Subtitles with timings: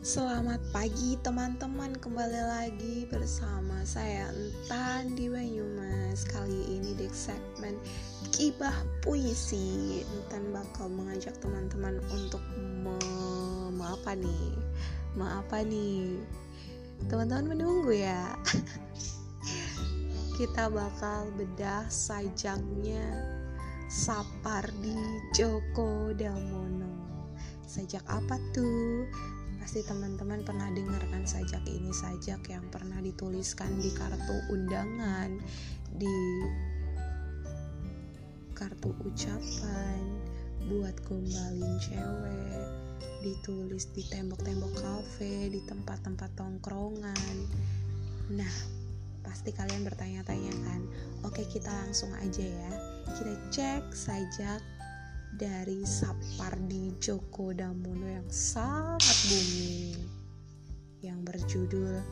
[0.00, 1.92] Selamat pagi teman-teman.
[2.00, 6.24] Kembali lagi bersama saya Entan di Banyumas.
[6.24, 7.76] Kali ini di segmen
[8.32, 8.72] Kibah
[9.04, 10.00] Puisi.
[10.00, 12.96] Entan bakal mengajak teman-teman untuk me,
[13.84, 14.56] apa nih?
[15.20, 16.16] Me apa nih?
[17.04, 18.40] Teman-teman menunggu ya.
[20.40, 23.04] Kita bakal bedah sajaknya
[23.92, 24.96] Sapardi
[25.36, 26.88] Djoko Damono.
[27.68, 28.99] Sajak apa tuh?
[29.70, 35.38] Pasti teman-teman pernah dengar kan sajak ini sajak yang pernah dituliskan di kartu undangan,
[35.94, 36.10] di
[38.50, 40.02] kartu ucapan,
[40.66, 42.66] buat gombalin cewek,
[43.22, 47.36] ditulis di tembok-tembok kafe, di tempat-tempat tongkrongan.
[48.34, 48.54] Nah,
[49.22, 50.82] pasti kalian bertanya-tanya kan.
[51.22, 52.72] Oke, kita langsung aja ya.
[53.06, 54.79] Kita cek sajak
[55.34, 59.98] dari Sapardi Djoko Damono yang sangat booming
[61.00, 62.02] yang berjudul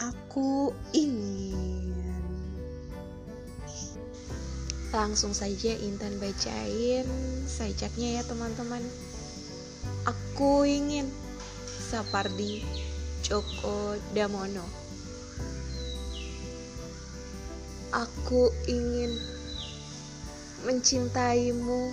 [0.00, 1.94] Aku Ingin.
[4.94, 7.04] Langsung saja Intan bacain
[7.50, 8.82] sajaknya ya teman-teman.
[10.06, 11.10] Aku ingin
[11.90, 12.64] Sapardi
[13.20, 14.64] Djoko Damono.
[17.94, 19.14] Aku ingin
[20.64, 21.92] mencintaimu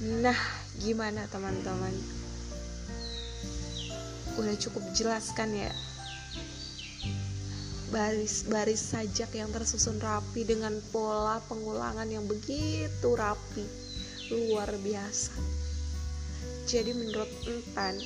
[0.00, 0.32] Nah,
[0.80, 1.92] gimana teman-teman?
[4.40, 5.68] Udah cukup jelas kan ya?
[7.92, 13.60] Baris-baris sajak yang tersusun rapi dengan pola pengulangan yang begitu rapi,
[14.32, 15.36] luar biasa.
[16.64, 18.00] Jadi menurut Entan,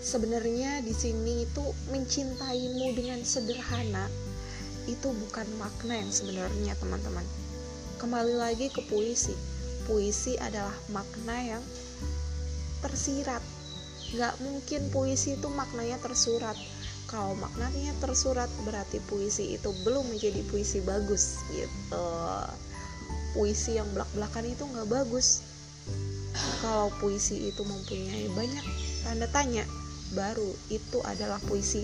[0.00, 4.08] sebenarnya di sini itu mencintaimu dengan sederhana
[4.88, 7.28] itu bukan makna yang sebenarnya teman-teman.
[8.00, 9.49] Kembali lagi ke puisi
[9.90, 11.64] puisi adalah makna yang
[12.78, 13.42] tersirat.
[14.14, 16.54] Gak mungkin puisi itu maknanya tersurat.
[17.10, 22.06] Kalau maknanya tersurat berarti puisi itu belum menjadi puisi bagus gitu.
[23.34, 25.42] Puisi yang belak-belakan itu nggak bagus.
[26.62, 28.62] Kalau puisi itu mempunyai banyak
[29.02, 29.66] tanda tanya
[30.14, 31.82] baru itu adalah puisi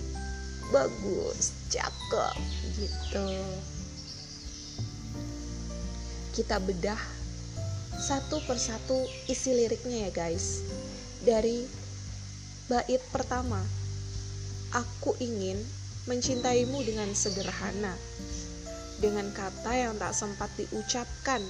[0.71, 1.51] bagus.
[1.67, 2.35] Cakep
[2.79, 3.27] gitu.
[6.31, 7.16] Kita bedah
[7.97, 10.61] satu persatu isi liriknya ya guys.
[11.25, 11.65] Dari
[12.69, 13.59] bait pertama
[14.69, 15.57] aku ingin
[16.05, 17.97] mencintaimu dengan sederhana
[18.97, 21.41] dengan kata yang tak sempat diucapkan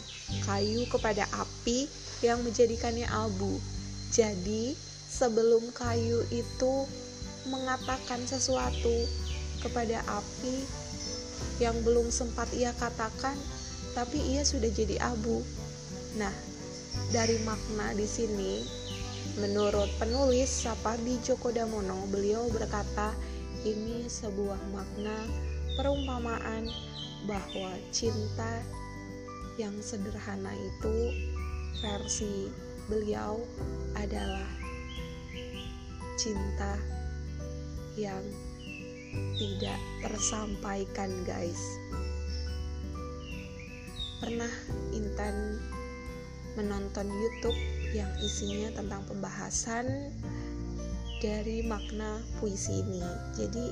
[0.43, 1.87] kayu kepada api
[2.23, 3.59] yang menjadikannya abu.
[4.11, 4.75] Jadi
[5.07, 6.73] sebelum kayu itu
[7.47, 9.07] mengatakan sesuatu
[9.63, 10.63] kepada api
[11.59, 13.35] yang belum sempat ia katakan
[13.97, 15.41] tapi ia sudah jadi abu
[16.17, 16.33] Nah,
[17.13, 18.65] dari makna di sini,
[19.37, 23.13] menurut penulis Sapardi Djoko Damono, beliau berkata
[23.61, 25.13] ini sebuah makna
[25.77, 26.65] perumpamaan
[27.29, 28.65] bahwa cinta
[29.61, 31.13] yang sederhana itu
[31.85, 32.49] versi
[32.89, 33.37] beliau
[33.93, 34.49] adalah
[36.17, 36.81] cinta
[37.93, 38.25] yang
[39.37, 41.61] tidak tersampaikan guys.
[44.17, 44.49] Pernah
[44.97, 45.61] Intan
[46.57, 47.55] menonton YouTube
[47.93, 50.11] yang isinya tentang pembahasan
[51.21, 53.01] dari makna puisi ini.
[53.37, 53.65] Jadi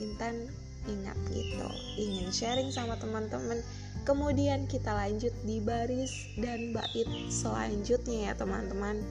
[0.00, 0.48] Intan
[0.88, 1.68] ingat gitu,
[2.00, 3.60] ingin sharing sama teman-teman.
[4.08, 6.08] Kemudian kita lanjut di baris
[6.40, 9.04] dan bait selanjutnya ya teman-teman.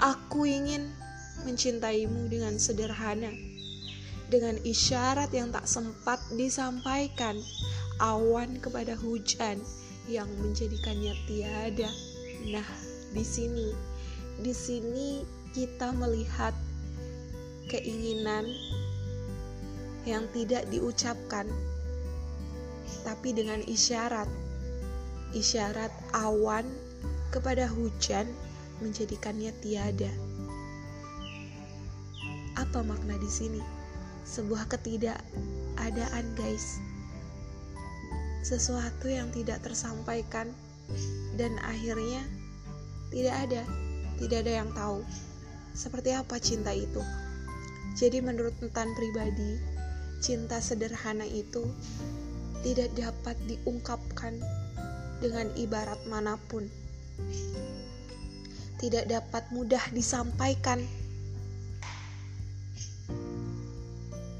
[0.00, 0.88] Aku ingin
[1.44, 3.30] mencintaimu dengan sederhana,
[4.32, 7.36] dengan isyarat yang tak sempat disampaikan,
[8.00, 9.60] awan kepada hujan,
[10.08, 11.90] yang menjadikannya tiada.
[12.50, 12.68] Nah,
[13.14, 13.68] di sini
[14.34, 15.22] di sini
[15.54, 16.52] kita melihat
[17.70, 18.44] keinginan
[20.04, 21.46] yang tidak diucapkan
[23.06, 24.26] tapi dengan isyarat.
[25.34, 26.66] Isyarat awan
[27.34, 28.26] kepada hujan
[28.78, 30.10] menjadikannya tiada.
[32.54, 33.62] Apa makna di sini?
[34.24, 36.78] Sebuah ketidakadaan guys
[38.44, 40.52] sesuatu yang tidak tersampaikan
[41.40, 42.20] dan akhirnya
[43.08, 43.62] tidak ada,
[44.20, 45.00] tidak ada yang tahu.
[45.74, 47.02] seperti apa cinta itu.
[47.98, 49.58] Jadi menurut Entan pribadi,
[50.22, 51.66] cinta sederhana itu
[52.62, 54.38] tidak dapat diungkapkan
[55.18, 56.70] dengan ibarat mana pun.
[58.78, 60.78] Tidak dapat mudah disampaikan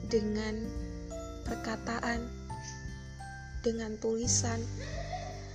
[0.07, 0.55] dengan
[1.43, 2.44] perkataan,
[3.65, 4.61] dengan tulisan,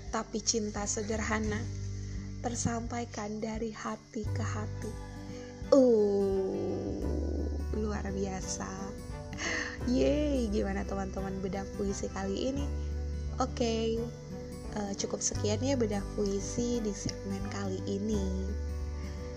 [0.10, 1.62] tapi cinta sederhana
[2.42, 4.92] tersampaikan dari hati ke hati.
[5.70, 7.46] Uh,
[7.78, 8.66] luar biasa.
[9.86, 12.66] Yeay, gimana teman-teman bedah puisi kali ini?
[13.40, 13.88] Oke, okay,
[14.76, 18.50] uh, eh, cukup sekian ya bedah puisi di segmen kali ini.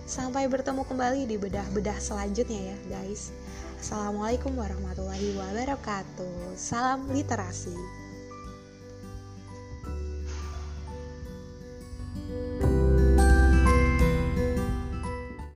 [0.02, 3.30] Sampai bertemu kembali di bedah-bedah selanjutnya ya guys.
[3.78, 6.58] Assalamualaikum warahmatullahi wabarakatuh.
[6.58, 8.01] Salam literasi.